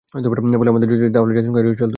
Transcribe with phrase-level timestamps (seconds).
[0.09, 1.89] ফলে আমাদের যদি কিছু করতে হয়, তাহলে জাতিসংঘকে এড়িয়ে চলতে হবে।